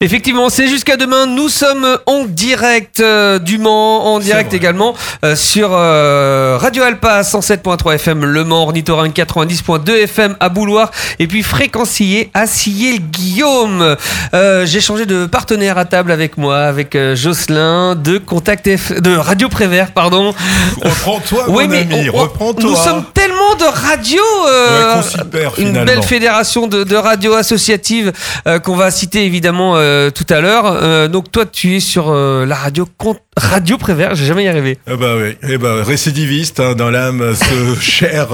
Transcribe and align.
Effectivement, 0.00 0.48
c'est 0.48 0.68
jusqu'à 0.68 0.96
demain. 0.96 1.26
Nous 1.26 1.48
sommes 1.48 1.98
en 2.06 2.24
direct 2.24 3.00
euh, 3.00 3.40
du 3.40 3.58
Mans, 3.58 4.14
en 4.14 4.20
direct 4.20 4.54
également 4.54 4.94
euh, 5.24 5.34
sur 5.34 5.70
euh, 5.72 6.56
Radio 6.56 6.84
Alpa 6.84 7.22
107.3 7.22 7.96
FM 7.96 8.24
Le 8.24 8.44
Mans, 8.44 8.62
Ornithorin 8.62 9.08
90.2 9.08 10.04
FM 10.04 10.36
à 10.38 10.50
Bouloir 10.50 10.92
et 11.18 11.26
puis 11.26 11.42
fréquencier 11.42 12.30
à 12.32 12.46
Sillé-Guillaume. 12.46 13.96
J'ai 14.32 14.80
changé 14.80 15.04
de 15.04 15.26
partenaire 15.26 15.78
à 15.78 15.84
table 15.84 16.12
avec 16.12 16.38
moi, 16.38 16.60
avec 16.60 16.96
Jocelyn 17.14 17.96
de 17.96 18.18
Contact 18.18 18.76
F... 18.76 18.92
de 18.92 19.16
Radio 19.16 19.48
Prévert, 19.48 19.90
pardon. 19.90 20.32
Reprends-toi, 20.80 21.46
mon 21.48 21.58
ami, 21.58 22.08
reprends-toi. 22.08 22.70
Nous 22.70 22.76
sommes 22.76 23.04
tellement 23.14 23.56
de 23.58 23.64
radio, 23.64 24.22
une 25.58 25.84
belle 25.84 26.04
fédération 26.04 26.68
de, 26.68 26.84
de 26.84 26.94
radios 26.94 27.34
associatives 27.34 28.12
qu'on 28.62 28.76
va 28.76 28.92
citer 28.92 29.26
évidemment 29.26 29.87
euh, 29.88 30.10
tout 30.10 30.26
à 30.28 30.40
l'heure. 30.40 30.66
Euh, 30.66 31.08
donc 31.08 31.32
toi, 31.32 31.46
tu 31.46 31.74
es 31.74 31.80
sur 31.80 32.10
euh, 32.10 32.44
la 32.44 32.54
radio 32.54 32.86
Radio 33.36 33.78
Prévert. 33.78 34.14
J'ai 34.14 34.26
jamais 34.26 34.44
y 34.44 34.48
arrivé. 34.48 34.78
Eh 34.86 34.96
bah 34.96 35.14
oui, 35.16 35.36
eh 35.48 35.56
bah, 35.56 35.82
récidiviste 35.82 36.60
hein, 36.60 36.74
dans 36.74 36.90
l'âme, 36.90 37.34
ce 37.34 37.80
cher. 37.80 38.28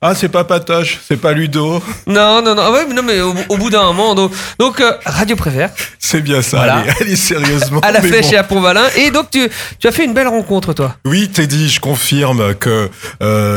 ah, 0.00 0.14
c'est 0.14 0.28
pas 0.28 0.44
Patoche, 0.44 1.00
c'est 1.06 1.20
pas 1.20 1.32
Ludo. 1.32 1.82
Non, 2.06 2.42
non, 2.42 2.54
non. 2.54 2.72
Ouais, 2.72 2.84
mais 2.86 2.94
non, 2.94 3.02
mais 3.02 3.20
au, 3.20 3.56
bout 3.56 3.70
d'un 3.70 3.84
moment, 3.84 4.14
donc, 4.14 4.32
donc 4.58 4.82
Radio 5.04 5.34
Prévert. 5.34 5.70
C'est 5.98 6.20
bien 6.20 6.42
ça. 6.42 6.84
Allez, 7.00 7.16
sérieusement. 7.16 7.80
À 7.80 7.90
la 7.90 8.00
flèche 8.00 8.32
et 8.32 8.36
à 8.36 8.44
Pont-Valin. 8.44 8.84
Et 8.96 9.10
donc 9.10 9.30
tu, 9.30 9.48
tu 9.78 9.88
as 9.88 9.92
fait 9.92 10.04
une 10.04 10.14
belle 10.14 10.28
rencontre, 10.28 10.72
toi. 10.72 10.96
Oui, 11.04 11.28
Teddy, 11.28 11.68
je 11.68 11.80
confirme 11.80 12.54
que 12.54 12.88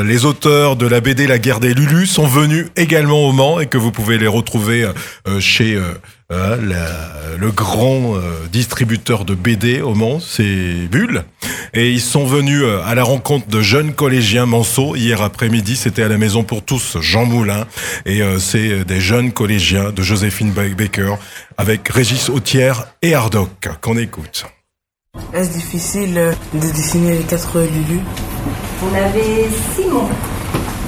les 0.04 0.26
auteurs 0.26 0.76
de 0.76 0.88
la 0.88 1.02
BD 1.02 1.28
La 1.28 1.38
Guerre 1.38 1.60
des 1.60 1.74
Lulus 1.74 2.08
sont 2.08 2.28
venus 2.28 2.68
également 2.76 3.20
au 3.28 3.32
Mans 3.32 3.60
et 3.60 3.68
que 3.68 3.78
vous 3.78 3.92
pouvez 3.92 4.18
les 4.18 4.28
retrouver 4.28 4.88
chez 5.40 5.78
euh, 6.32 7.38
le 7.38 7.52
grand 7.52 8.16
euh, 8.16 8.48
distributeur 8.52 9.26
de 9.26 9.36
BD 9.36 9.82
au 9.82 9.94
Mans, 9.94 10.20
c'est 10.20 10.88
Bulle. 10.90 11.24
Et 11.74 11.92
ils 11.92 12.02
sont 12.02 12.26
venus 12.26 12.64
euh, 12.64 12.82
à 12.84 12.96
la 12.96 13.04
rencontre 13.04 13.48
de 13.48 13.62
jeunes 13.62 13.94
collégiens 13.94 14.48
Manceau 14.48 14.96
hier 14.96 15.22
après-midi. 15.22 15.76
C'était 15.76 16.02
à 16.02 16.08
la 16.08 16.18
Maison 16.18 16.44
pour 16.44 16.64
tous, 16.64 16.98
Jean 17.00 17.26
Moulin. 17.26 17.68
Et 18.06 18.22
c'est 18.40 18.86
des 18.86 19.02
jeunes 19.02 19.32
collégiens 19.32 19.92
de 19.92 20.02
Joséphine 20.02 20.52
Baker 20.52 21.16
avec 21.58 21.88
Régis 21.90 22.30
Autière 22.30 22.88
et 23.02 23.14
Ardoc 23.14 23.70
qu'on 23.82 23.98
écoute. 23.98 24.46
Est-ce 25.34 25.52
difficile 25.52 26.34
de 26.54 26.72
dessiner 26.72 27.18
les 27.18 27.24
quatre 27.24 27.60
Lulu 27.60 28.00
On 28.84 28.94
avait 28.96 29.48
Simon. 29.76 30.08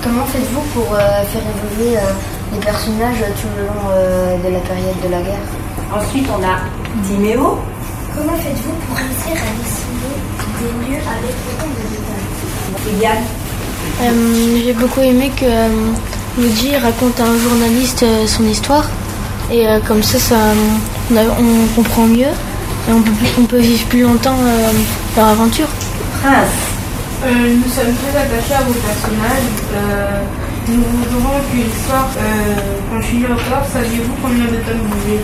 Comment 0.04 0.26
faites-vous 0.26 0.62
pour 0.74 0.96
faire 0.96 1.42
évoluer 1.42 1.98
les 2.54 2.60
personnages 2.60 3.24
tout 3.40 3.48
le 3.58 3.66
long 3.66 3.90
euh, 3.92 4.38
de 4.38 4.54
la 4.54 4.60
période 4.60 5.00
de 5.04 5.10
la 5.10 5.22
guerre. 5.22 5.48
Ensuite, 5.94 6.28
on 6.30 6.44
a 6.44 6.60
Timéo. 7.06 7.60
Comment 8.16 8.38
faites-vous 8.38 8.74
pour 8.88 8.98
réussir 8.98 9.42
à 9.42 9.52
dessiner 9.62 10.18
des 10.60 10.90
lieux 10.90 11.02
avec 11.02 11.36
autant 11.48 11.68
de 11.68 11.84
détails? 11.92 12.08
Yann 13.02 13.24
euh, 14.02 14.62
J'ai 14.64 14.74
beaucoup 14.74 15.02
aimé 15.02 15.32
que 15.36 15.46
euh, 15.46 16.80
raconte 16.82 17.20
à 17.20 17.24
un 17.24 17.38
journaliste 17.38 18.04
euh, 18.04 18.28
son 18.28 18.44
histoire. 18.46 18.86
Et 19.52 19.66
comme 19.88 20.04
ça, 20.04 20.20
ça 20.20 20.36
on, 21.10 21.74
comprend 21.74 22.06
mieux 22.06 22.34
et 22.90 22.92
on 22.92 23.02
peut, 23.02 23.12
on 23.40 23.46
peut 23.46 23.60
vivre 23.60 23.86
plus 23.86 24.02
longtemps 24.02 24.36
leur 25.16 25.26
aventure. 25.26 25.68
Prince. 26.22 26.50
nous 27.24 27.72
sommes 27.72 27.96
très 27.96 28.20
attachés 28.20 28.56
à 28.56 28.64
vos 28.64 28.74
personnages. 28.74 30.28
Nous 30.70 30.84
voudrons 30.84 31.40
qu'une 31.50 31.62
euh, 31.62 32.56
continue 32.90 33.26
encore. 33.28 33.66
Saviez-vous 33.72 34.14
combien 34.22 34.46
de 34.46 34.58
tomes 34.66 34.86
vous 34.90 35.20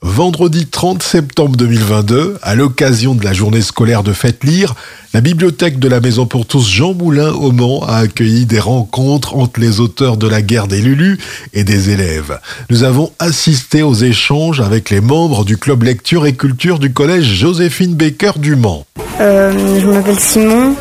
Vendredi 0.00 0.66
30 0.66 1.02
septembre 1.02 1.56
2022, 1.56 2.38
à 2.42 2.54
l'occasion 2.54 3.16
de 3.16 3.24
la 3.24 3.32
journée 3.32 3.62
scolaire 3.62 4.04
de 4.04 4.12
Fête 4.12 4.44
Lire, 4.44 4.76
la 5.12 5.20
bibliothèque 5.20 5.80
de 5.80 5.88
la 5.88 5.98
Maison 5.98 6.26
pour 6.26 6.46
tous 6.46 6.68
Jean 6.68 6.94
Moulin 6.94 7.32
au 7.32 7.50
Mans 7.50 7.82
a 7.82 7.96
accueilli 7.96 8.46
des 8.46 8.60
rencontres 8.60 9.34
entre 9.34 9.58
les 9.58 9.80
auteurs 9.80 10.16
de 10.16 10.28
la 10.28 10.40
guerre 10.40 10.68
des 10.68 10.82
Lulus 10.82 11.18
et 11.52 11.64
des 11.64 11.90
élèves. 11.90 12.38
Nous 12.70 12.84
avons 12.84 13.10
assisté 13.18 13.82
aux 13.82 13.94
échanges 13.94 14.60
avec 14.60 14.90
les 14.90 15.00
membres 15.00 15.44
du 15.44 15.56
club 15.56 15.82
lecture 15.82 16.26
et 16.26 16.34
culture 16.34 16.78
du 16.78 16.92
collège 16.92 17.26
Joséphine 17.26 17.96
Baker 17.96 18.38
du 18.38 18.54
Mans. 18.54 18.86
Euh, 19.20 19.52
je 19.80 19.86
m'appelle 19.86 20.18
Simon. 20.18 20.74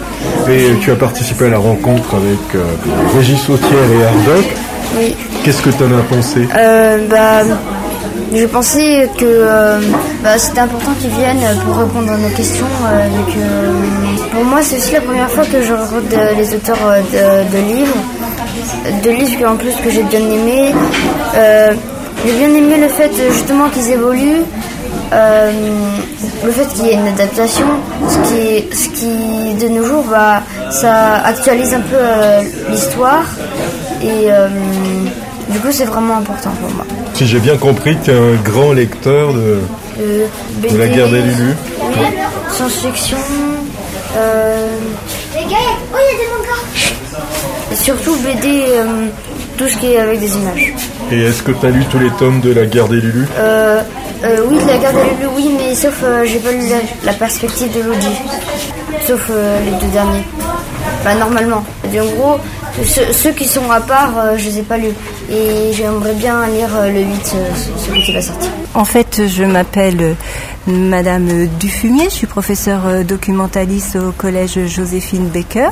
Et 0.49 0.75
tu 0.79 0.91
as 0.91 0.95
participé 0.95 1.45
à 1.45 1.49
la 1.49 1.57
rencontre 1.57 2.15
avec 2.15 2.55
euh, 2.55 2.63
Régis 3.15 3.41
Sautière 3.41 3.91
et 3.91 4.05
Ardoc. 4.05 4.45
Oui. 4.97 5.15
Qu'est-ce 5.43 5.61
que 5.61 5.71
tu 5.71 5.83
en 5.83 5.97
as 5.97 6.03
pensé? 6.03 6.47
Euh, 6.55 7.07
bah, 7.09 7.43
Je 8.33 8.45
pensais 8.45 9.09
que 9.17 9.25
euh, 9.25 9.79
bah, 10.23 10.37
c'était 10.37 10.59
important 10.59 10.91
qu'ils 10.99 11.09
viennent 11.09 11.43
pour 11.65 11.77
répondre 11.77 12.11
à 12.11 12.17
nos 12.17 12.29
questions. 12.29 12.65
pour 14.31 14.43
moi, 14.45 14.59
c'est 14.61 14.77
aussi 14.77 14.93
la 14.93 15.01
première 15.01 15.29
fois 15.31 15.43
que 15.45 15.61
je 15.61 15.73
rencontre 15.73 16.15
les 16.37 16.53
auteurs 16.55 16.77
de, 17.11 17.57
livres. 17.57 17.97
De 19.03 19.09
livres 19.09 19.51
en 19.51 19.55
plus 19.55 19.73
que 19.83 19.89
j'ai 19.89 20.03
bien 20.03 20.19
aimé. 20.19 20.73
j'ai 22.25 22.33
bien 22.33 22.49
aimé 22.49 22.75
le 22.81 22.87
fait 22.87 23.11
justement 23.31 23.69
qu'ils 23.69 23.91
évoluent. 23.91 24.43
Euh, 26.43 26.45
le 26.45 26.51
fait 26.51 26.65
qu'il 26.73 26.85
y 26.85 26.89
ait 26.89 26.93
une 26.93 27.07
adaptation, 27.07 27.65
ce 28.09 28.17
qui, 28.29 28.75
ce 28.75 28.89
qui 28.89 29.53
de 29.55 29.69
nos 29.69 29.83
jours, 29.85 30.05
bah, 30.09 30.41
ça 30.71 31.15
actualise 31.25 31.73
un 31.73 31.81
peu 31.81 31.95
euh, 31.95 32.41
l'histoire 32.69 33.25
et 34.01 34.31
euh, 34.31 34.47
du 35.49 35.59
coup 35.59 35.71
c'est 35.71 35.85
vraiment 35.85 36.17
important 36.17 36.51
pour 36.61 36.69
moi. 36.71 36.85
Si 37.13 37.25
j'ai 37.25 37.39
bien 37.39 37.57
compris, 37.57 37.97
tu 38.03 38.11
es 38.11 38.13
un 38.13 38.35
grand 38.43 38.73
lecteur 38.73 39.33
de, 39.33 39.59
de 39.97 40.77
la 40.77 40.87
guerre 40.87 41.09
des 41.09 41.21
Lulu. 41.21 41.55
Oui, 41.81 42.05
science-fiction. 42.51 43.17
Les 45.35 45.43
gars, 45.43 45.57
oh, 45.93 45.97
il 45.97 46.11
y 46.11 46.15
a 46.15 46.19
des 46.19 46.29
mangas. 46.31 47.71
Et 47.71 47.75
surtout 47.75 48.15
BD, 48.17 48.63
tout 49.57 49.67
ce 49.67 49.77
qui 49.77 49.93
est 49.93 49.99
avec 49.99 50.19
des 50.19 50.35
images. 50.35 50.73
Et 51.11 51.23
est-ce 51.23 51.41
que 51.41 51.51
tu 51.51 51.65
as 51.65 51.69
lu 51.69 51.83
tous 51.89 51.99
les 51.99 52.11
tomes 52.11 52.41
de 52.41 52.51
la 52.53 52.65
guerre 52.65 52.87
des 52.87 52.97
Lulu 53.01 53.27
euh, 54.23 54.37
oui, 54.47 54.57
la 54.65 54.77
garde 54.77 54.95
de 54.95 55.01
Lulu, 55.01 55.27
oui, 55.35 55.49
mais 55.57 55.75
sauf 55.75 56.01
euh, 56.03 56.25
j'ai 56.25 56.39
pas 56.39 56.51
lu 56.51 56.63
la, 57.03 57.13
perspective 57.13 57.71
de 57.71 57.81
Luigi. 57.81 58.15
Sauf 59.05 59.27
euh, 59.29 59.59
les 59.63 59.71
deux 59.71 59.91
derniers. 59.91 60.23
Enfin, 60.99 61.15
normalement. 61.15 61.63
en 61.85 62.05
gros, 62.15 62.39
ceux, 62.83 63.31
qui 63.31 63.45
sont 63.45 63.69
à 63.69 63.79
part, 63.79 64.37
je 64.37 64.45
les 64.45 64.59
ai 64.59 64.61
pas 64.63 64.77
lus. 64.77 64.93
Et 65.29 65.73
j'aimerais 65.73 66.13
bien 66.13 66.47
lire 66.47 66.69
le 66.85 67.01
8, 67.01 67.35
celui 67.77 68.03
qui 68.03 68.13
va 68.13 68.21
sortir. 68.21 68.49
En 68.73 68.85
fait, 68.85 69.27
je 69.27 69.43
m'appelle 69.43 70.15
Madame 70.67 71.47
Dufumier, 71.59 72.05
je 72.05 72.15
suis 72.15 72.27
professeure 72.27 73.05
documentaliste 73.05 73.95
au 73.95 74.11
collège 74.11 74.59
Joséphine 74.67 75.27
Baker. 75.29 75.69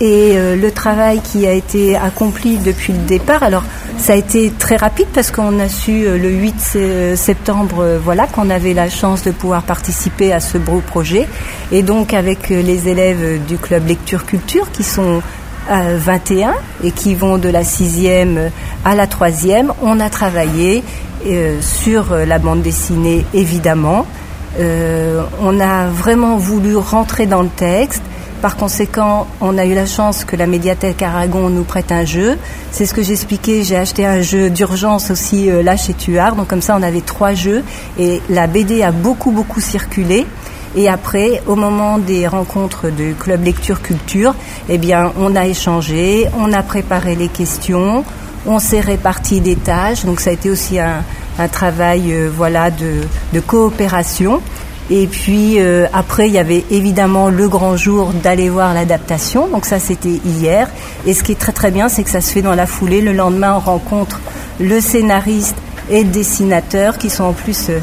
Et 0.00 0.34
le 0.36 0.70
travail 0.70 1.20
qui 1.20 1.46
a 1.46 1.52
été 1.52 1.96
accompli 1.96 2.58
depuis 2.58 2.92
le 2.92 3.00
départ, 3.00 3.42
alors 3.42 3.64
ça 4.02 4.14
a 4.14 4.16
été 4.16 4.50
très 4.58 4.74
rapide 4.74 5.06
parce 5.14 5.30
qu'on 5.30 5.60
a 5.60 5.68
su 5.68 6.04
euh, 6.04 6.18
le 6.18 6.28
8 6.28 6.72
euh, 6.74 7.16
septembre 7.16 7.84
euh, 7.84 8.00
voilà, 8.02 8.26
qu'on 8.26 8.50
avait 8.50 8.74
la 8.74 8.90
chance 8.90 9.22
de 9.22 9.30
pouvoir 9.30 9.62
participer 9.62 10.32
à 10.32 10.40
ce 10.40 10.58
beau 10.58 10.82
projet. 10.84 11.28
Et 11.70 11.82
donc 11.82 12.12
avec 12.12 12.48
les 12.48 12.88
élèves 12.88 13.44
du 13.46 13.58
club 13.58 13.86
Lecture 13.86 14.26
Culture 14.26 14.72
qui 14.72 14.82
sont 14.82 15.22
à 15.70 15.94
21 15.94 16.54
et 16.82 16.90
qui 16.90 17.14
vont 17.14 17.38
de 17.38 17.48
la 17.48 17.62
sixième 17.62 18.50
à 18.84 18.96
la 18.96 19.06
troisième, 19.06 19.72
on 19.82 20.00
a 20.00 20.10
travaillé 20.10 20.82
sur 21.60 22.14
la 22.14 22.38
bande 22.38 22.62
dessinée 22.62 23.24
évidemment. 23.34 24.06
on 24.58 25.60
a 25.60 25.86
vraiment 25.86 26.36
voulu 26.36 26.76
rentrer 26.76 27.26
dans 27.26 27.42
le 27.42 27.48
texte 27.48 28.02
par 28.42 28.56
conséquent, 28.56 29.28
on 29.40 29.56
a 29.56 29.64
eu 29.64 29.72
la 29.72 29.86
chance 29.86 30.24
que 30.24 30.34
la 30.34 30.48
médiathèque 30.48 31.00
Aragon 31.00 31.48
nous 31.48 31.62
prête 31.62 31.92
un 31.92 32.04
jeu. 32.04 32.36
C'est 32.72 32.86
ce 32.86 32.92
que 32.92 33.00
j'expliquais, 33.00 33.62
j'ai 33.62 33.76
acheté 33.76 34.04
un 34.04 34.20
jeu 34.20 34.50
d'urgence 34.50 35.12
aussi 35.12 35.48
euh, 35.48 35.62
là 35.62 35.76
chez 35.76 35.94
Tuard. 35.94 36.34
Donc 36.34 36.48
comme 36.48 36.60
ça, 36.60 36.76
on 36.76 36.82
avait 36.82 37.02
trois 37.02 37.34
jeux 37.34 37.62
et 38.00 38.20
la 38.28 38.48
BD 38.48 38.82
a 38.82 38.90
beaucoup, 38.90 39.30
beaucoup 39.30 39.60
circulé. 39.60 40.26
Et 40.74 40.88
après, 40.88 41.40
au 41.46 41.54
moment 41.54 41.98
des 41.98 42.26
rencontres 42.26 42.90
de 42.90 43.12
Club 43.12 43.44
Lecture 43.44 43.80
Culture, 43.80 44.34
eh 44.68 44.76
bien, 44.76 45.12
on 45.20 45.36
a 45.36 45.46
échangé, 45.46 46.26
on 46.36 46.52
a 46.52 46.64
préparé 46.64 47.14
les 47.14 47.28
questions, 47.28 48.04
on 48.46 48.58
s'est 48.58 48.80
réparti 48.80 49.40
des 49.40 49.56
tâches. 49.56 50.04
Donc 50.04 50.20
ça 50.20 50.30
a 50.30 50.32
été 50.32 50.50
aussi 50.50 50.78
un, 50.78 51.02
travail, 51.48 52.12
euh, 52.12 52.30
voilà, 52.34 52.70
de, 52.70 53.00
de 53.32 53.40
coopération. 53.40 54.40
Et 54.90 55.06
puis 55.06 55.58
euh, 55.58 55.86
après, 55.92 56.28
il 56.28 56.34
y 56.34 56.38
avait 56.38 56.64
évidemment 56.70 57.28
le 57.30 57.48
grand 57.48 57.76
jour 57.76 58.12
d'aller 58.12 58.48
voir 58.48 58.74
l'adaptation. 58.74 59.48
Donc 59.48 59.64
ça, 59.64 59.78
c'était 59.78 60.20
hier. 60.26 60.68
Et 61.06 61.14
ce 61.14 61.22
qui 61.22 61.32
est 61.32 61.38
très 61.38 61.52
très 61.52 61.70
bien, 61.70 61.88
c'est 61.88 62.02
que 62.02 62.10
ça 62.10 62.20
se 62.20 62.32
fait 62.32 62.42
dans 62.42 62.54
la 62.54 62.66
foulée. 62.66 63.00
Le 63.00 63.12
lendemain, 63.12 63.54
on 63.56 63.60
rencontre 63.60 64.20
le 64.60 64.80
scénariste 64.80 65.56
et 65.88 66.02
le 66.04 66.10
dessinateur 66.10 66.98
qui 66.98 67.10
sont 67.10 67.24
en 67.24 67.32
plus... 67.32 67.68
Euh, 67.70 67.78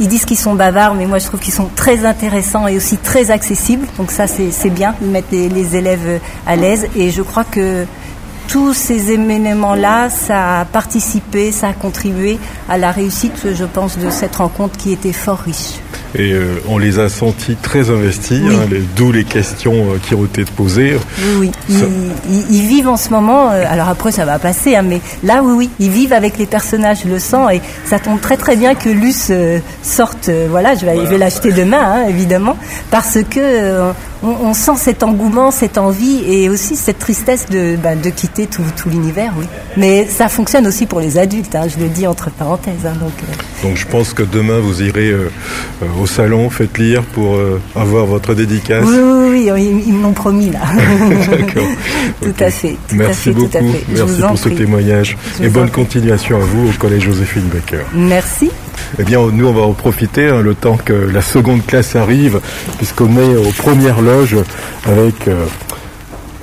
ils 0.00 0.08
disent 0.08 0.24
qu'ils 0.24 0.36
sont 0.36 0.56
bavards, 0.56 0.94
mais 0.94 1.06
moi 1.06 1.18
je 1.18 1.26
trouve 1.26 1.38
qu'ils 1.38 1.54
sont 1.54 1.70
très 1.76 2.04
intéressants 2.04 2.66
et 2.66 2.76
aussi 2.76 2.98
très 2.98 3.30
accessibles. 3.30 3.86
Donc 3.98 4.10
ça, 4.10 4.26
c'est 4.26 4.70
bien, 4.70 4.94
de 5.00 5.06
mettre 5.06 5.28
les, 5.30 5.48
les 5.48 5.76
élèves 5.76 6.20
à 6.46 6.56
l'aise. 6.56 6.88
Et 6.96 7.10
je 7.10 7.22
crois 7.22 7.44
que 7.44 7.86
tous 8.50 8.74
ces 8.74 9.12
événements-là, 9.12 10.10
ça 10.10 10.60
a 10.60 10.64
participé, 10.64 11.52
ça 11.52 11.68
a 11.68 11.72
contribué 11.72 12.36
à 12.68 12.78
la 12.78 12.90
réussite, 12.90 13.54
je 13.54 13.64
pense, 13.64 13.96
de 13.96 14.10
cette 14.10 14.34
rencontre 14.34 14.76
qui 14.76 14.92
était 14.92 15.12
fort 15.12 15.38
riche. 15.38 15.78
Et 16.16 16.32
euh, 16.32 16.60
on 16.68 16.76
les 16.76 16.98
a 16.98 17.08
sentis 17.08 17.54
très 17.54 17.90
investis, 17.90 18.42
hein, 18.44 18.66
d'où 18.96 19.12
les 19.12 19.22
questions 19.22 19.92
euh, 19.92 19.98
qui 20.02 20.16
ont 20.16 20.24
été 20.24 20.44
posées. 20.44 20.98
Oui, 21.38 21.52
oui. 21.68 21.76
Ils, 22.50 22.66
vivent 22.66 22.88
en 22.88 22.96
ce 22.96 23.10
moment, 23.10 23.52
euh, 23.52 23.62
alors 23.68 23.88
après 23.88 24.10
ça 24.10 24.24
va 24.24 24.40
passer, 24.40 24.74
hein, 24.74 24.82
mais 24.82 25.00
là 25.22 25.44
oui, 25.44 25.52
oui, 25.56 25.70
ils 25.78 25.90
vivent 25.90 26.12
avec 26.12 26.36
les 26.36 26.46
personnages, 26.46 27.02
je 27.04 27.08
le 27.08 27.20
sens, 27.20 27.52
et 27.52 27.60
ça 27.84 28.00
tombe 28.00 28.20
très 28.20 28.36
très 28.36 28.56
bien 28.56 28.74
que 28.74 28.88
Luce 28.88 29.30
sorte, 29.84 30.28
voilà, 30.48 30.74
je 30.74 30.84
vais, 30.84 31.04
vais 31.04 31.18
l'acheter 31.18 31.52
demain, 31.52 31.80
hein, 31.80 32.06
évidemment, 32.08 32.56
parce 32.90 33.18
que 33.30 33.92
on, 34.22 34.54
sent 34.54 34.76
cet 34.76 35.02
engouement, 35.02 35.50
cette 35.50 35.78
envie 35.78 36.22
et 36.26 36.48
aussi 36.48 36.76
cette 36.76 36.98
tristesse 36.98 37.46
de, 37.48 37.76
bah, 37.76 37.94
de 37.94 38.10
quitter 38.10 38.46
tout, 38.46 38.62
tout 38.76 38.90
l'univers, 38.90 39.32
oui. 39.38 39.46
Mais 39.76 40.06
ça 40.06 40.28
fonctionne 40.28 40.66
aussi 40.66 40.86
pour 40.86 41.00
les 41.00 41.18
adultes, 41.18 41.54
hein, 41.54 41.66
je 41.68 41.82
le 41.82 41.88
dis 41.88 42.06
entre 42.06 42.30
parenthèses. 42.30 42.84
Hein, 42.84 42.94
donc, 43.00 43.12
euh. 43.22 43.68
donc 43.68 43.76
je 43.76 43.86
pense 43.86 44.12
que 44.12 44.22
demain 44.22 44.58
vous 44.58 44.82
irez 44.82 45.10
euh, 45.10 45.30
euh, 45.82 45.86
au 46.00 46.06
salon, 46.06 46.50
faites 46.50 46.76
lire 46.78 47.02
pour 47.02 47.38
avoir 47.74 48.06
votre 48.06 48.34
dédicace. 48.34 48.84
Oui, 48.86 48.96
oui, 48.96 49.19
oui 49.52 49.84
ils, 49.86 49.92
m'ont 49.92 50.12
promis 50.12 50.50
là. 50.50 50.60
D'accord. 51.30 51.68
tout 52.20 52.34
à 52.38 52.50
fait. 52.50 52.76
Merci 52.92 53.30
beaucoup. 53.30 53.58
Merci 53.88 54.20
pour 54.20 54.38
ce 54.38 54.48
témoignage 54.48 55.16
et 55.42 55.48
bonne 55.48 55.70
continuation 55.70 56.36
à 56.36 56.44
vous 56.44 56.68
au 56.68 56.72
Collège 56.78 57.04
Joséphine 57.04 57.44
Becker. 57.44 57.84
Merci. 57.94 58.50
Eh 58.98 59.04
bien, 59.04 59.20
nous, 59.32 59.46
on 59.46 59.52
va 59.52 59.62
en 59.62 59.72
profiter 59.72 60.28
hein, 60.28 60.40
le 60.40 60.54
temps 60.54 60.76
que 60.76 60.92
la 60.92 61.22
seconde 61.22 61.64
classe 61.64 61.96
arrive, 61.96 62.40
puisqu'on 62.78 63.16
est 63.16 63.36
aux 63.36 63.52
premières 63.52 64.00
loges 64.00 64.36
avec, 64.86 65.28
euh, 65.28 65.46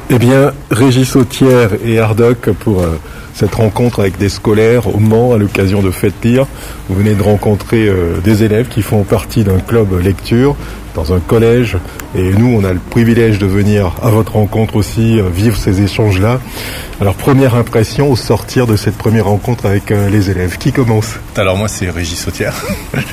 eh 0.10 0.18
bien, 0.18 0.54
Régis 0.72 1.10
Sautière 1.10 1.72
et 1.84 2.00
Ardoc 2.00 2.50
pour 2.60 2.82
euh, 2.82 2.98
cette 3.34 3.56
rencontre 3.56 4.00
avec 4.00 4.18
des 4.18 4.30
scolaires 4.30 4.94
au 4.94 5.00
Mans 5.00 5.34
à 5.34 5.38
l'occasion 5.38 5.82
de 5.82 5.92
Fête 5.92 6.16
Lire. 6.24 6.48
Vous 6.90 6.96
venez 6.96 7.14
de 7.14 7.22
rencontrer 7.22 7.88
euh, 7.88 8.20
des 8.24 8.44
élèves 8.44 8.68
qui 8.68 8.82
font 8.82 9.04
partie 9.04 9.44
d'un 9.44 9.60
club 9.60 10.00
lecture 10.02 10.56
dans 10.98 11.14
un 11.14 11.20
collège 11.20 11.78
et 12.16 12.32
nous 12.32 12.48
on 12.48 12.64
a 12.64 12.74
le 12.74 12.80
privilège 12.80 13.38
de 13.38 13.46
venir 13.46 13.94
à 14.02 14.10
votre 14.10 14.34
rencontre 14.34 14.76
aussi 14.76 15.20
euh, 15.20 15.30
vivre 15.30 15.56
ces 15.56 15.84
échanges 15.84 16.20
là. 16.20 16.42
Alors 17.00 17.14
première 17.14 17.54
impression 17.54 18.12
au 18.12 18.16
sortir 18.16 18.66
de 18.66 18.76
cette 18.76 18.98
première 18.98 19.26
rencontre 19.26 19.68
avec 19.68 19.92
euh, 19.92 20.10
les 20.10 20.32
élèves, 20.32 20.58
qui 20.58 20.72
commence? 20.72 21.20
Alors 21.36 21.56
moi 21.56 21.68
c'est 21.68 21.92
Régis 21.92 22.20
Sautière. 22.20 22.56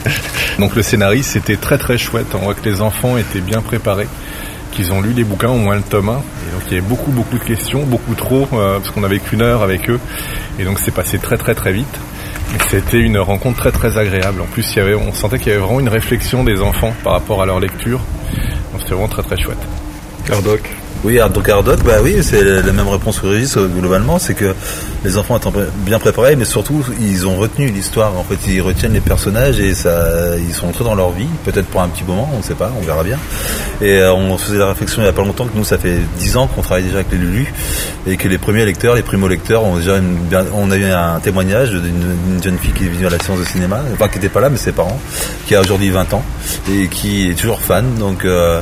Donc 0.59 0.75
le 0.75 0.81
scénariste 0.81 1.33
c'était 1.33 1.57
très 1.57 1.77
très 1.77 1.99
chouette, 1.99 2.29
on 2.35 2.45
voit 2.45 2.55
que 2.55 2.67
les 2.67 2.81
enfants 2.81 3.19
étaient 3.19 3.43
bien 3.43 3.61
préparés 3.61 4.09
qu'ils 4.73 4.91
ont 4.93 5.03
lu 5.03 5.13
les 5.13 5.23
bouquins, 5.23 5.51
au 5.51 5.59
moins 5.59 5.77
le 5.77 5.83
tome 5.83 6.09
1. 6.09 6.13
Et 6.13 6.17
donc 6.17 6.63
il 6.69 6.75
y 6.75 6.79
avait 6.79 6.89
beaucoup 6.89 7.13
beaucoup 7.13 7.39
de 7.39 7.45
questions, 7.45 7.85
beaucoup 7.85 8.15
trop, 8.15 8.49
euh, 8.55 8.79
parce 8.79 8.91
qu'on 8.91 9.05
avait 9.05 9.21
qu'une 9.21 9.43
heure 9.43 9.63
avec 9.63 9.91
eux. 9.91 10.01
Et 10.59 10.65
donc 10.65 10.79
c'est 10.79 10.91
passé 10.91 11.19
très 11.19 11.37
très 11.37 11.55
très 11.55 11.73
vite. 11.73 12.01
C'était 12.71 13.01
une 13.01 13.19
rencontre 13.19 13.59
très 13.59 13.73
très 13.73 13.99
agréable. 13.99 14.41
En 14.41 14.47
plus, 14.47 14.75
il 14.77 14.95
on 14.95 15.13
sentait 15.13 15.39
qu'il 15.39 15.49
y 15.49 15.51
avait 15.51 15.61
vraiment 15.61 15.81
une 15.81 15.89
réflexion 15.89 16.45
des 16.45 16.61
enfants 16.61 16.95
par 17.03 17.13
rapport 17.13 17.43
à 17.43 17.47
leur 17.47 17.61
lecture. 17.61 18.01
Donc 18.73 18.81
c'était 18.81 18.95
vraiment 18.95 19.09
très 19.09 19.23
très 19.23 19.37
chouette. 19.37 19.59
Oui, 21.05 21.19
donc 21.33 21.47
Ardoc, 21.51 21.83
bah 21.85 21.97
oui, 22.03 22.17
c'est 22.23 22.43
la 22.43 22.73
même 22.73 22.89
réponse 22.89 23.21
que 23.21 23.27
Régis 23.27 23.59
euh, 23.59 23.67
globalement, 23.67 24.19
c'est 24.19 24.33
que 24.33 24.55
les 25.05 25.19
enfants 25.19 25.37
étant 25.37 25.53
bien 25.85 25.99
préparés, 25.99 26.35
mais 26.35 26.47
surtout 26.47 26.83
ils 26.99 27.27
ont 27.27 27.37
retenu 27.37 27.69
l'histoire. 27.69 28.17
En 28.17 28.25
fait, 28.25 28.39
ils 28.51 28.63
retiennent 28.63 28.95
les 28.95 29.01
personnages 29.01 29.61
et 29.61 29.75
ça, 29.75 30.39
ils 30.39 30.55
sont 30.55 30.69
entrés 30.69 30.85
dans 30.85 30.95
leur 30.95 31.11
vie, 31.11 31.29
peut-être 31.45 31.67
pour 31.67 31.83
un 31.83 31.89
petit 31.89 32.05
moment, 32.05 32.31
on 32.33 32.39
ne 32.39 32.43
sait 32.43 32.55
pas, 32.55 32.73
on 32.81 32.83
verra 32.83 33.05
bien. 33.05 33.19
Et 33.83 33.99
euh, 33.99 34.15
on 34.15 34.39
faisait 34.39 34.57
la 34.57 34.69
réflexion 34.69 35.03
il 35.03 35.05
n'y 35.05 35.11
a 35.11 35.13
pas 35.13 35.23
longtemps 35.23 35.45
que 35.45 35.57
nous, 35.57 35.65
ça 35.65 35.77
fait 35.77 35.99
dix 36.19 36.39
ans 36.39 36.47
qu'on 36.47 36.63
travaille 36.63 36.85
déjà 36.85 36.97
avec 36.97 37.13
les 37.13 37.19
Lulu 37.19 37.53
et 38.07 38.17
que 38.17 38.27
les 38.29 38.39
premiers 38.39 38.65
lecteurs, 38.65 38.95
les 38.95 39.03
primo-lecteurs, 39.03 39.63
ont 39.63 39.77
déjà 39.77 39.99
on 40.55 40.71
a 40.71 40.77
eu 40.77 40.85
un 40.85 41.21
témoignage 41.21 41.71
d'une 41.71 42.43
jeune 42.43 42.57
fille 42.57 42.73
qui 42.73 42.85
est 42.85 42.89
venue 42.89 43.07
à 43.07 43.11
la 43.11 43.19
séance 43.19 43.41
de 43.41 43.45
cinéma, 43.45 43.81
enfin 43.93 44.09
qui 44.09 44.17
n'était 44.19 44.31
pas 44.31 44.41
là, 44.41 44.49
mais 44.49 44.57
ses 44.57 44.73
parents, 44.73 44.99
qui 45.47 45.55
a 45.55 45.61
aujourd'hui 45.61 45.91
20 45.91 46.15
ans 46.15 46.23
et 46.73 46.89
qui 46.89 47.29
est 47.29 47.35
toujours 47.35 47.61
fan. 47.61 47.85
Donc, 47.99 48.25
euh, 48.25 48.59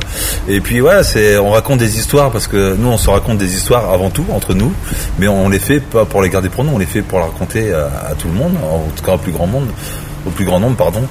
et 0.49 0.59
puis 0.59 0.81
voilà, 0.81 1.03
c'est, 1.03 1.37
on 1.37 1.51
raconte 1.51 1.79
des 1.79 1.97
histoires 1.97 2.32
parce 2.33 2.47
que 2.47 2.75
nous, 2.75 2.89
on 2.89 2.97
se 2.97 3.09
raconte 3.09 3.37
des 3.37 3.55
histoires 3.55 3.91
avant 3.91 4.09
tout 4.09 4.25
entre 4.31 4.55
nous, 4.55 4.73
mais 5.19 5.27
on 5.27 5.47
les 5.49 5.59
fait 5.59 5.79
pas 5.79 6.03
pour 6.03 6.23
les 6.23 6.29
garder 6.29 6.49
pour 6.49 6.63
nous, 6.63 6.73
on 6.73 6.79
les 6.79 6.87
fait 6.87 7.03
pour 7.03 7.19
les 7.19 7.25
raconter 7.25 7.71
à, 7.71 8.15
tout 8.17 8.27
le 8.27 8.33
monde, 8.33 8.53
en 8.63 8.89
tout 8.95 9.03
cas 9.03 9.13
au 9.13 9.17
plus 9.19 9.31
grand 9.31 9.47
monde 9.47 9.67
au 10.25 10.29
plus 10.29 10.45
grand 10.45 10.59
nombre, 10.59 10.75
pardon. 10.75 11.01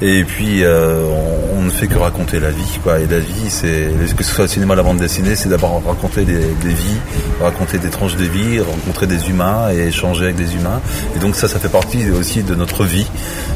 Et 0.00 0.24
puis, 0.24 0.64
euh, 0.64 1.04
on, 1.56 1.62
ne 1.62 1.70
fait 1.70 1.86
que 1.86 1.96
raconter 1.96 2.40
la 2.40 2.50
vie, 2.50 2.78
quoi. 2.82 2.98
Et 2.98 3.06
la 3.06 3.18
vie, 3.18 3.48
c'est 3.48 3.88
que 4.16 4.24
ce 4.24 4.34
soit 4.34 4.44
le 4.44 4.50
cinéma, 4.50 4.74
la 4.74 4.82
bande 4.82 4.98
dessinée, 4.98 5.36
c'est 5.36 5.48
d'abord 5.48 5.82
raconter 5.86 6.24
des, 6.24 6.38
vies, 6.64 6.98
raconter 7.40 7.78
des 7.78 7.88
tranches 7.88 8.16
de 8.16 8.24
vie, 8.24 8.60
rencontrer 8.60 9.06
des 9.06 9.28
humains 9.28 9.68
et 9.72 9.88
échanger 9.88 10.24
avec 10.24 10.36
des 10.36 10.54
humains. 10.54 10.80
Et 11.16 11.18
donc 11.18 11.36
ça, 11.36 11.48
ça 11.48 11.58
fait 11.58 11.68
partie 11.68 12.10
aussi 12.10 12.42
de 12.42 12.54
notre 12.54 12.84
vie, 12.84 13.06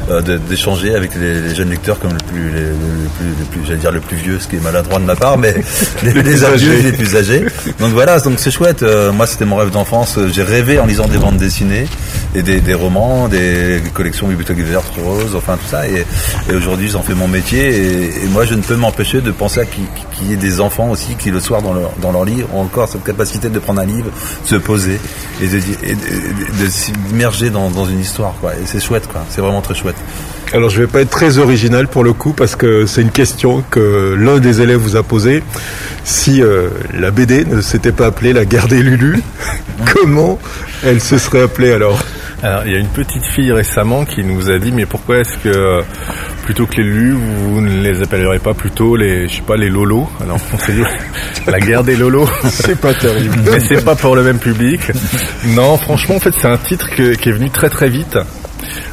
euh, 0.09 0.21
d'échanger 0.21 0.95
avec 0.95 1.15
les, 1.15 1.53
jeunes 1.53 1.69
lecteurs 1.69 1.99
comme 1.99 2.13
le 2.13 2.17
plus, 2.17 2.49
les, 2.49 2.69
plus, 3.17 3.45
plus 3.51 3.65
j'allais 3.65 3.79
dire 3.79 3.91
le 3.91 3.99
plus 3.99 4.17
vieux, 4.17 4.39
ce 4.39 4.47
qui 4.47 4.55
est 4.55 4.63
maladroit 4.63 4.99
de 4.99 5.05
ma 5.05 5.15
part, 5.15 5.37
mais 5.37 5.53
les, 6.03 6.13
les, 6.13 6.43
adultes, 6.43 6.83
les 6.83 6.91
plus 6.93 7.15
âgés. 7.15 7.45
Donc 7.79 7.91
voilà, 7.93 8.19
donc 8.19 8.39
c'est 8.39 8.51
chouette. 8.51 8.83
Euh, 8.83 9.11
moi, 9.11 9.27
c'était 9.27 9.45
mon 9.45 9.57
rêve 9.57 9.71
d'enfance. 9.71 10.17
J'ai 10.33 10.43
rêvé 10.43 10.79
en 10.79 10.85
lisant 10.85 11.07
des 11.07 11.17
bandes 11.17 11.37
dessinées 11.37 11.87
des, 12.43 12.73
romans, 12.73 13.27
des 13.27 13.81
collections 13.93 14.27
bibliothèques 14.27 14.59
vertes 14.59 14.93
enfin 15.35 15.57
tout 15.57 15.67
ça. 15.69 15.87
Et, 15.87 16.05
aujourd'hui, 16.53 16.89
j'en 16.89 17.01
fais 17.01 17.13
mon 17.13 17.27
métier. 17.27 18.23
Et, 18.23 18.27
moi, 18.29 18.45
je 18.45 18.55
ne 18.55 18.61
peux 18.61 18.75
m'empêcher 18.75 19.21
de 19.21 19.31
penser 19.31 19.67
qu'il 19.67 20.29
y 20.29 20.33
ait 20.33 20.37
des 20.37 20.59
enfants 20.59 20.89
aussi 20.89 21.15
qui, 21.15 21.31
le 21.31 21.39
soir, 21.39 21.61
dans 21.61 21.73
leur, 21.73 21.91
dans 22.01 22.11
leur 22.11 22.25
lit, 22.25 22.43
ont 22.53 22.61
encore 22.61 22.89
cette 22.89 23.03
capacité 23.03 23.49
de 23.49 23.59
prendre 23.59 23.81
un 23.81 23.85
livre, 23.85 24.09
se 24.45 24.55
poser 24.55 24.99
et 25.41 25.47
de, 25.47 26.69
s'immerger 26.69 27.49
dans, 27.49 27.85
une 27.85 27.99
histoire. 27.99 28.35
Et 28.61 28.65
c'est 28.65 28.79
chouette. 28.79 29.07
C'est 29.29 29.41
vraiment 29.41 29.61
très 29.61 29.75
chouette. 29.75 29.95
Alors 30.53 30.69
je 30.69 30.79
vais 30.79 30.87
pas 30.87 31.01
être 31.01 31.09
très 31.09 31.39
original 31.39 31.89
pour 31.89 32.05
le 32.05 32.13
coup 32.13 32.31
parce 32.31 32.55
que 32.55 32.85
c'est 32.85 33.01
une 33.01 33.11
question 33.11 33.65
que 33.69 34.15
l'un 34.17 34.37
des 34.37 34.61
élèves 34.61 34.79
vous 34.79 34.95
a 34.95 35.03
posée. 35.03 35.43
Si 36.05 36.41
euh, 36.41 36.69
la 36.97 37.11
BD 37.11 37.43
ne 37.43 37.59
s'était 37.59 37.91
pas 37.91 38.05
appelée 38.05 38.31
La 38.31 38.45
guerre 38.45 38.69
des 38.69 38.81
Lulu, 38.81 39.21
comment 39.93 40.39
elle 40.85 41.01
se 41.01 41.17
serait 41.17 41.41
appelée 41.41 41.73
alors? 41.73 42.01
Alors, 42.43 42.61
il 42.65 42.71
y 42.71 42.75
a 42.75 42.79
une 42.79 42.87
petite 42.87 43.25
fille 43.25 43.51
récemment 43.51 44.05
qui 44.05 44.23
nous 44.23 44.51
a 44.51 44.59
dit 44.59 44.71
mais 44.71 44.85
pourquoi 44.85 45.17
est-ce 45.19 45.37
que 45.39 45.81
plutôt 46.43 46.67
que 46.67 46.77
les 46.77 46.83
lus, 46.83 47.13
vous 47.13 47.61
ne 47.61 47.81
les 47.81 48.01
appellerez 48.01 48.37
pas 48.37 48.53
plutôt 48.53 48.95
les, 48.95 49.27
je 49.27 49.37
sais 49.37 49.41
pas, 49.41 49.57
les 49.57 49.69
lolos? 49.69 50.07
Alors, 50.21 50.37
on 50.53 50.57
s'est 50.59 50.73
dit 50.73 50.83
la 51.47 51.59
guerre 51.59 51.83
des 51.83 51.95
lolos. 51.95 52.29
c'est 52.49 52.79
pas 52.79 52.93
terrible. 52.93 53.35
mais 53.51 53.59
c'est 53.59 53.83
pas 53.83 53.95
pour 53.95 54.15
le 54.15 54.23
même 54.23 54.39
public. 54.39 54.81
Non, 55.47 55.77
franchement, 55.77 56.15
en 56.15 56.19
fait, 56.19 56.33
c'est 56.39 56.47
un 56.47 56.57
titre 56.57 56.89
qui 56.95 57.01
est 57.01 57.31
venu 57.31 57.49
très 57.49 57.69
très 57.69 57.89
vite. 57.89 58.17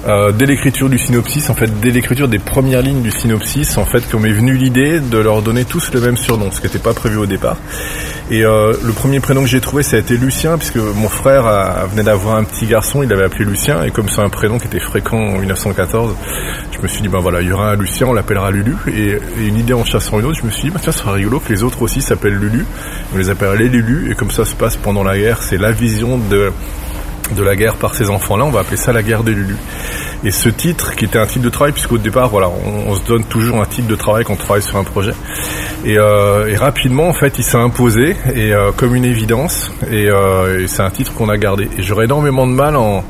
Euh, 0.07 0.33
dès 0.33 0.45
l'écriture 0.45 0.91
du 0.91 0.99
synopsis, 0.99 1.49
en 1.49 1.55
fait, 1.55 1.81
dès 1.81 1.91
l'écriture 1.91 2.29
des 2.29 2.39
premières 2.39 2.83
lignes 2.83 3.01
du 3.01 3.11
synopsis, 3.11 3.79
en 3.79 3.87
fait, 3.87 4.09
qu'on 4.11 4.21
m'est 4.21 4.33
venu 4.33 4.55
l'idée 4.55 5.01
de 5.01 5.19
leur 5.19 5.41
donner 5.41 5.65
tous 5.65 5.91
le 5.95 6.01
même 6.01 6.19
surnom, 6.19 6.51
ce 6.51 6.61
qui 6.61 6.67
n'était 6.67 6.79
pas 6.79 6.93
prévu 6.93 7.17
au 7.17 7.25
départ. 7.25 7.57
Et 8.31 8.45
euh, 8.45 8.75
le 8.83 8.93
premier 8.93 9.21
prénom 9.21 9.43
que 9.43 9.49
j'ai 9.49 9.63
trouvé, 9.63 9.83
ça 9.83 9.97
a 9.97 9.99
été 10.01 10.19
Lucien, 10.19 10.59
puisque 10.59 10.77
mon 10.77 11.09
frère 11.09 11.45
venait 11.91 12.03
d'avoir 12.03 12.37
un 12.37 12.45
petit 12.45 12.67
garçon, 12.67 13.03
il 13.03 13.09
l'avait 13.09 13.25
appelé 13.25 13.47
Lucien, 13.47 13.83
et 13.83 13.91
comme 13.91 14.11
c'est 14.11 14.21
un 14.21 14.29
prénom 14.29 14.59
qui 14.59 14.67
était 14.67 14.81
fréquent 14.81 15.17
en 15.17 15.39
1914, 15.39 16.15
je 16.71 16.83
me 16.83 16.89
suis 16.89 17.01
dit, 17.01 17.09
ben 17.09 17.21
voilà, 17.21 17.41
il 17.41 17.49
y 17.49 17.53
aura 17.53 17.71
un 17.71 17.77
Lucien, 17.77 18.07
on 18.07 18.13
l'appellera 18.13 18.51
Lulu. 18.51 18.77
Et, 18.95 19.19
une 19.39 19.57
idée 19.57 19.73
en 19.73 19.85
chassant 19.85 20.21
une 20.21 20.27
autre, 20.27 20.39
je 20.39 20.47
me 20.47 20.51
suis 20.51 20.65
dit, 20.65 20.71
bah 20.71 20.81
tiens, 20.83 20.93
ce 20.93 20.99
sera 20.99 21.13
rigolo 21.13 21.41
que 21.41 21.51
les 21.51 21.63
autres 21.63 21.81
aussi 21.81 22.03
s'appellent 22.03 22.37
Lulu. 22.37 22.67
On 23.15 23.19
les 23.19 23.31
appellerait 23.31 23.57
les 23.57 23.69
Lulu, 23.69 24.11
et 24.11 24.15
comme 24.15 24.31
ça 24.31 24.45
se 24.45 24.55
passe 24.55 24.77
pendant 24.77 25.03
la 25.03 25.17
guerre, 25.17 25.43
c'est 25.43 25.57
la 25.57 25.73
vision 25.73 26.19
de 26.19 26.53
de 27.33 27.43
la 27.43 27.57
guerre 27.57 27.77
par 27.77 27.95
ces 27.95 28.11
enfants-là, 28.11 28.45
on 28.45 28.51
va 28.51 28.61
appeler 28.61 28.77
ça 28.77 28.93
la 28.93 29.03
guerre 29.03 29.23
des 29.23 29.33
Lulu. 29.33 29.57
Et 30.25 30.31
ce 30.31 30.49
titre, 30.49 30.95
qui 30.95 31.05
était 31.05 31.19
un 31.19 31.27
titre 31.27 31.45
de 31.45 31.51
travail, 31.51 31.73
puisqu'au 31.73 31.99
départ, 31.99 32.29
voilà, 32.29 32.49
on, 32.49 32.95
se 32.95 33.03
donne 33.05 33.25
toujours 33.25 33.61
un 33.61 33.67
titre 33.67 33.89
de 33.89 33.97
travail 33.97 34.25
quand 34.25 34.35
on 34.35 34.37
travaille 34.37 34.63
sur 34.63 34.77
un 34.77 34.85
projet. 34.85 35.13
Et, 35.85 35.99
euh, 35.99 36.55
rapidement, 36.59 37.09
en 37.09 37.13
fait, 37.13 37.39
il 37.39 37.45
s'est 37.45 37.59
imposé 37.59 38.17
et 38.35 38.53
euh, 38.53 38.73
comme 38.73 38.95
une 38.95 39.05
évidence. 39.05 39.71
Et, 39.91 40.09
euh, 40.09 40.63
et 40.63 40.67
c'est 40.67 40.83
un 40.83 40.91
titre 40.91 41.13
qu'on 41.15 41.29
a 41.29 41.37
gardé. 41.37 41.69
Et 41.79 41.83
j'aurais 41.83 42.05
énormément 42.05 42.47
de 42.47 42.53
mal 42.53 42.77
en 42.77 43.05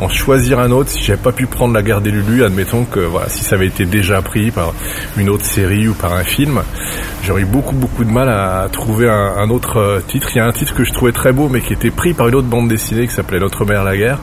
en 0.00 0.08
choisir 0.08 0.58
un 0.58 0.70
autre 0.70 0.90
si 0.90 1.02
j'avais 1.02 1.20
pas 1.20 1.32
pu 1.32 1.46
prendre 1.46 1.74
la 1.74 1.82
guerre 1.82 2.00
des 2.00 2.10
Lulu, 2.10 2.44
admettons 2.44 2.84
que 2.84 3.00
voilà, 3.00 3.28
si 3.28 3.44
ça 3.44 3.56
avait 3.56 3.66
été 3.66 3.84
déjà 3.84 4.22
pris 4.22 4.50
par 4.50 4.72
une 5.16 5.28
autre 5.28 5.44
série 5.44 5.88
ou 5.88 5.94
par 5.94 6.12
un 6.12 6.24
film, 6.24 6.62
j'aurais 7.24 7.42
eu 7.42 7.46
beaucoup 7.46 7.74
beaucoup 7.74 8.04
de 8.04 8.10
mal 8.10 8.28
à 8.28 8.68
trouver 8.70 9.08
un, 9.08 9.50
autre 9.50 9.78
euh, 9.78 10.00
titre. 10.00 10.28
Il 10.34 10.38
y 10.38 10.40
a 10.40 10.46
un 10.46 10.52
titre 10.52 10.74
que 10.74 10.84
je 10.84 10.92
trouvais 10.92 11.12
très 11.12 11.32
beau 11.32 11.48
mais 11.48 11.60
qui 11.60 11.72
était 11.72 11.90
pris 11.90 12.14
par 12.14 12.28
une 12.28 12.34
autre 12.36 12.48
bande 12.48 12.68
dessinée 12.68 13.06
qui 13.06 13.14
s'appelait 13.14 13.40
Notre 13.40 13.64
mère 13.64 13.84
la 13.84 13.96
guerre. 13.96 14.18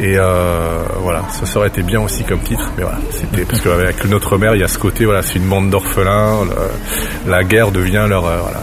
Et 0.00 0.14
euh, 0.16 0.82
voilà, 1.00 1.22
ça 1.30 1.58
aurait 1.58 1.68
été 1.68 1.82
bien 1.82 2.00
aussi 2.00 2.24
comme 2.24 2.40
titre, 2.40 2.70
mais 2.76 2.84
voilà, 2.84 2.98
c'était 3.10 3.44
parce 3.44 3.60
qu'avec 3.60 4.04
Notre 4.06 4.38
mère, 4.38 4.54
il 4.54 4.60
y 4.60 4.64
a 4.64 4.68
ce 4.68 4.78
côté, 4.78 5.04
voilà, 5.04 5.22
c'est 5.22 5.36
une 5.36 5.48
bande 5.48 5.70
d'orphelins, 5.70 6.46
la 7.26 7.44
guerre 7.44 7.70
devient 7.70 8.06
leur 8.08 8.26
euh, 8.26 8.38
voilà, 8.40 8.60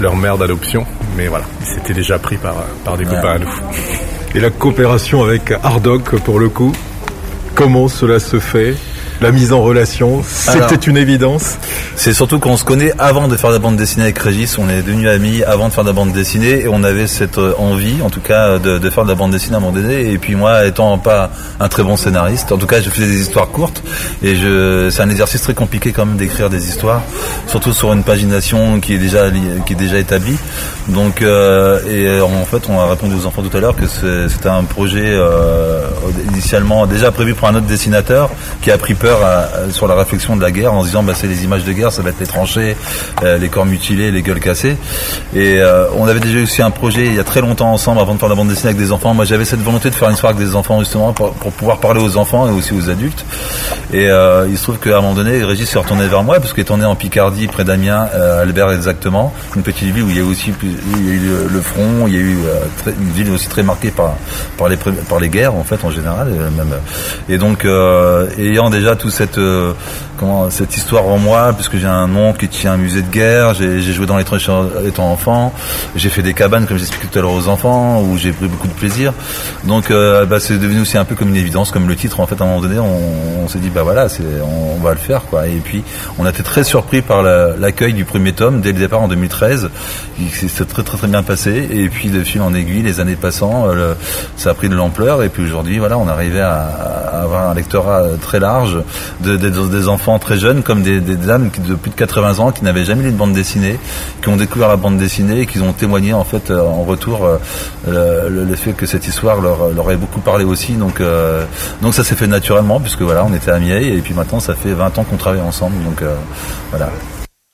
leur 0.00 0.16
mère 0.16 0.38
d'adoption, 0.38 0.86
mais 1.16 1.26
voilà, 1.26 1.44
c'était 1.62 1.92
déjà 1.92 2.18
pris 2.18 2.36
par 2.36 2.54
par 2.84 2.96
des 2.96 3.04
copains 3.04 3.32
à 3.32 3.38
nous. 3.38 4.15
Et 4.36 4.40
la 4.40 4.50
coopération 4.50 5.24
avec 5.24 5.50
Hardoc, 5.50 6.20
pour 6.20 6.38
le 6.38 6.50
coup, 6.50 6.70
comment 7.54 7.88
cela 7.88 8.18
se 8.18 8.38
fait? 8.38 8.74
La 9.20 9.32
mise 9.32 9.52
en 9.52 9.62
relation, 9.62 10.22
c'était 10.24 10.74
une 10.86 10.96
évidence. 10.96 11.56
C'est 11.96 12.12
surtout 12.12 12.38
qu'on 12.38 12.56
se 12.56 12.64
connaît 12.64 12.92
avant 12.98 13.28
de 13.28 13.36
faire 13.36 13.50
de 13.50 13.54
la 13.54 13.60
bande 13.60 13.76
dessinée 13.76 14.04
avec 14.04 14.18
Régis. 14.18 14.58
On 14.58 14.68
est 14.68 14.82
devenus 14.82 15.08
amis 15.08 15.42
avant 15.44 15.68
de 15.68 15.72
faire 15.72 15.84
de 15.84 15.88
la 15.88 15.94
bande 15.94 16.12
dessinée 16.12 16.60
et 16.62 16.68
on 16.68 16.82
avait 16.84 17.06
cette 17.06 17.38
euh, 17.38 17.54
envie, 17.58 18.02
en 18.02 18.10
tout 18.10 18.20
cas, 18.20 18.58
de, 18.58 18.78
de 18.78 18.90
faire 18.90 19.04
de 19.04 19.08
la 19.08 19.14
bande 19.14 19.30
dessinée 19.32 19.54
à 19.54 19.58
un 19.58 19.60
moment 19.60 19.72
donné. 19.72 20.10
Et 20.12 20.18
puis 20.18 20.34
moi, 20.34 20.66
étant 20.66 20.98
pas 20.98 21.30
un 21.60 21.68
très 21.68 21.82
bon 21.82 21.96
scénariste, 21.96 22.52
en 22.52 22.58
tout 22.58 22.66
cas, 22.66 22.80
je 22.80 22.90
faisais 22.90 23.06
des 23.06 23.20
histoires 23.20 23.48
courtes 23.48 23.82
et 24.22 24.36
je, 24.36 24.88
c'est 24.90 25.02
un 25.02 25.10
exercice 25.10 25.40
très 25.42 25.54
compliqué 25.54 25.92
quand 25.92 26.04
même 26.06 26.16
d'écrire 26.16 26.50
des 26.50 26.68
histoires, 26.68 27.00
surtout 27.46 27.72
sur 27.72 27.92
une 27.92 28.02
pagination 28.02 28.80
qui 28.80 28.94
est 28.94 28.98
déjà 28.98 29.28
li- 29.28 29.40
qui 29.64 29.72
est 29.72 29.76
déjà 29.76 29.98
établie. 29.98 30.36
Donc, 30.88 31.22
euh, 31.22 31.80
et 31.88 32.06
euh, 32.06 32.22
en 32.24 32.44
fait, 32.44 32.68
on 32.68 32.78
a 32.78 32.86
répondu 32.86 33.14
aux 33.20 33.26
enfants 33.26 33.42
tout 33.42 33.56
à 33.56 33.60
l'heure 33.60 33.74
que 33.76 33.86
c'était 34.28 34.48
un 34.48 34.64
projet 34.64 35.04
euh, 35.06 35.80
initialement 36.30 36.86
déjà 36.86 37.10
prévu 37.10 37.34
pour 37.34 37.48
un 37.48 37.54
autre 37.54 37.66
dessinateur 37.66 38.30
qui 38.60 38.70
a 38.70 38.78
pris 38.78 38.94
peur 38.94 39.05
à- 39.12 39.66
à- 39.68 39.70
sur 39.70 39.86
la 39.86 39.94
réflexion 39.94 40.36
de 40.36 40.42
la 40.42 40.50
guerre 40.50 40.72
en 40.72 40.82
se 40.82 40.86
disant 40.88 41.02
bah, 41.02 41.12
c'est 41.14 41.26
les 41.26 41.44
images 41.44 41.64
de 41.64 41.72
guerre, 41.72 41.92
ça 41.92 42.02
va 42.02 42.10
être 42.10 42.20
les 42.20 42.26
tranchées, 42.26 42.76
euh, 43.22 43.38
les 43.38 43.48
corps 43.48 43.66
mutilés, 43.66 44.10
les 44.10 44.22
gueules 44.22 44.40
cassées. 44.40 44.76
Et 45.34 45.58
euh, 45.58 45.86
on 45.96 46.06
avait 46.08 46.20
déjà 46.20 46.40
aussi 46.40 46.62
un 46.62 46.70
projet 46.70 47.06
il 47.06 47.14
y 47.14 47.18
a 47.18 47.24
très 47.24 47.40
longtemps 47.40 47.72
ensemble 47.72 48.00
avant 48.00 48.14
de 48.14 48.18
faire 48.18 48.28
la 48.28 48.34
bande 48.34 48.48
dessinée 48.48 48.70
avec 48.70 48.78
des 48.78 48.92
enfants. 48.92 49.14
Moi 49.14 49.24
j'avais 49.24 49.44
cette 49.44 49.62
volonté 49.62 49.90
de 49.90 49.94
faire 49.94 50.08
une 50.08 50.14
histoire 50.14 50.32
avec 50.34 50.44
des 50.44 50.54
enfants 50.54 50.78
justement 50.80 51.12
pour, 51.12 51.32
pouvoir 51.32 51.78
parler 51.78 52.00
aux 52.00 52.16
enfants 52.16 52.48
et 52.48 52.50
aussi 52.50 52.74
aux 52.74 52.90
adultes. 52.90 53.24
Et 53.92 54.08
euh, 54.08 54.46
il 54.48 54.58
se 54.58 54.62
trouve 54.64 54.78
qu'à 54.78 54.98
un 54.98 55.00
moment 55.00 55.14
donné, 55.14 55.44
Régis 55.44 55.68
s'est 55.68 55.78
retourné 55.78 56.06
vers 56.08 56.22
moi 56.22 56.40
parce 56.40 56.52
qu'étant 56.52 56.76
né 56.76 56.84
en 56.84 56.96
Picardie, 56.96 57.46
près 57.46 57.64
d'Amiens, 57.64 58.08
euh, 58.14 58.42
Albert 58.42 58.72
exactement, 58.72 59.32
une 59.54 59.62
petite 59.62 59.92
ville 59.94 60.02
où 60.04 60.10
il 60.10 60.16
y 60.16 60.20
a 60.20 60.24
aussi 60.24 60.52
le, 60.52 61.60
front, 61.60 62.06
il 62.06 62.14
y 62.14 62.16
a 62.16 62.20
eu 62.20 62.36
euh, 62.46 62.90
une 63.00 63.12
ville 63.12 63.30
aussi 63.30 63.48
très 63.48 63.62
marquée 63.62 63.90
par 63.90 64.14
par 64.56 64.68
les 64.68 64.76
par 64.76 65.20
les 65.20 65.28
guerres 65.28 65.54
en 65.54 65.64
fait 65.64 65.84
en 65.84 65.90
général 65.90 66.28
euh. 66.28 66.48
Et 67.28 67.38
donc 67.38 67.64
euh, 67.64 68.28
ayant 68.38 68.70
déjà 68.70 68.95
toute 68.96 69.12
cette 69.12 69.38
euh, 69.38 69.72
comment 70.16 70.50
cette 70.50 70.76
histoire 70.76 71.04
en 71.06 71.18
moi, 71.18 71.52
puisque 71.54 71.76
j'ai 71.76 71.86
un 71.86 72.14
oncle 72.16 72.40
qui 72.40 72.48
tient 72.48 72.72
un 72.72 72.76
musée 72.76 73.02
de 73.02 73.10
guerre, 73.10 73.54
j'ai 73.54 73.80
joué 73.80 74.06
dans 74.06 74.16
les 74.16 74.24
tranchées 74.24 74.52
étant 74.86 75.10
enfant, 75.10 75.52
j'ai 75.94 76.08
fait 76.08 76.22
des 76.22 76.34
cabanes 76.34 76.66
comme 76.66 76.78
j'expliquais 76.78 77.08
tout 77.12 77.18
à 77.18 77.22
l'heure 77.22 77.32
aux 77.32 77.48
enfants 77.48 78.00
où 78.02 78.16
j'ai 78.16 78.32
pris 78.32 78.46
beaucoup 78.48 78.68
de 78.68 78.72
plaisir. 78.72 79.12
Donc 79.64 79.90
euh, 79.90 80.24
bah, 80.26 80.40
c'est 80.40 80.58
devenu 80.58 80.80
aussi 80.80 80.98
un 80.98 81.04
peu 81.04 81.14
comme 81.14 81.28
une 81.28 81.36
évidence, 81.36 81.70
comme 81.70 81.88
le 81.88 81.96
titre 81.96 82.20
en 82.20 82.26
fait 82.26 82.40
à 82.40 82.44
un 82.44 82.46
moment 82.46 82.60
donné 82.60 82.78
on, 82.78 83.48
s'est 83.48 83.58
dit 83.58 83.70
bah 83.70 83.82
voilà 83.84 84.06
on, 84.44 84.82
va 84.82 84.90
le 84.92 84.98
faire 84.98 85.22
quoi. 85.26 85.46
Et 85.46 85.60
puis 85.64 85.82
on 86.18 86.26
a 86.26 86.30
été 86.30 86.42
très 86.42 86.64
surpris 86.64 87.02
par 87.02 87.22
la- 87.22 87.56
l'accueil 87.56 87.92
du 87.92 88.04
premier 88.04 88.32
tome 88.32 88.60
dès 88.60 88.72
le 88.72 88.78
départ 88.78 89.00
en 89.02 89.08
2013. 89.08 89.68
Il 90.20 90.30
s'est 90.30 90.64
très 90.64 90.82
très 90.82 90.96
très 90.98 91.06
bien 91.08 91.22
passé 91.22 91.68
et 91.70 91.88
puis 91.88 92.08
de 92.10 92.22
fil 92.24 92.40
en 92.40 92.54
aiguille 92.54 92.82
les 92.82 93.00
années 93.00 93.16
passant 93.16 93.68
euh, 93.68 93.94
ça 94.36 94.50
a 94.50 94.54
pris 94.54 94.68
de 94.68 94.74
l'ampleur 94.74 95.22
et 95.22 95.28
puis 95.28 95.42
aujourd'hui 95.44 95.78
voilà 95.78 95.98
on 95.98 96.08
arrivait 96.08 96.40
à, 96.40 96.54
à 97.12 97.22
avoir 97.22 97.48
un 97.50 97.54
lectorat 97.54 98.02
très 98.20 98.40
large 98.40 98.78
de, 99.20 99.36
de- 99.36 99.50
des 99.68 99.88
enfants 99.88 100.05
très 100.18 100.38
jeunes 100.38 100.62
comme 100.62 100.82
des, 100.82 101.00
des 101.00 101.16
dames 101.16 101.50
de 101.68 101.74
plus 101.74 101.90
de 101.90 101.96
80 101.96 102.38
ans 102.38 102.52
qui 102.52 102.64
n'avaient 102.64 102.84
jamais 102.84 103.02
lu 103.02 103.12
de 103.12 103.16
bande 103.16 103.32
dessinée 103.32 103.78
qui 104.22 104.28
ont 104.28 104.36
découvert 104.36 104.68
la 104.68 104.76
bande 104.76 104.96
dessinée 104.96 105.40
et 105.40 105.46
qui 105.46 105.58
ont 105.60 105.72
témoigné 105.72 106.12
en 106.12 106.24
fait 106.24 106.50
euh, 106.50 106.60
en 106.60 106.84
retour 106.84 107.26
euh, 107.26 108.28
le, 108.28 108.44
le 108.44 108.56
fait 108.56 108.72
que 108.72 108.86
cette 108.86 109.06
histoire 109.06 109.40
leur, 109.40 109.68
leur 109.70 109.86
beaucoup 109.96 110.20
parlé 110.20 110.44
aussi. 110.44 110.72
Donc 110.72 111.00
euh, 111.00 111.44
donc 111.82 111.94
ça 111.94 112.04
s'est 112.04 112.14
fait 112.14 112.26
naturellement 112.26 112.80
puisque 112.80 113.02
voilà 113.02 113.24
on 113.24 113.34
était 113.34 113.50
amis 113.50 113.70
et 113.70 114.00
puis 114.00 114.14
maintenant 114.14 114.40
ça 114.40 114.54
fait 114.54 114.72
20 114.72 114.98
ans 114.98 115.04
qu'on 115.04 115.16
travaille 115.16 115.40
ensemble. 115.40 115.82
Donc 115.84 116.02
euh, 116.02 116.14
voilà. 116.70 116.90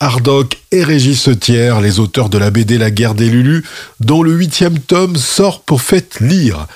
Hardoc 0.01 0.59
et 0.73 0.83
Régis 0.83 1.21
Setière, 1.21 1.81
les 1.81 2.01
auteurs 2.01 2.29
de 2.29 2.37
la 2.37 2.51
BD 2.51 2.77
La 2.77 2.91
guerre 2.91 3.15
des 3.15 3.29
Lulus, 3.29 3.65
dont 4.01 4.25
le 4.25 4.33
huitième 4.33 4.81
tome 4.81 5.15
sort 5.15 5.63
pour 5.63 5.81
faites 5.81 6.19
lire. 6.19 6.67